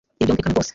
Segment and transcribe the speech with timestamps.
[0.21, 0.69] Ibi byumvikana rwose.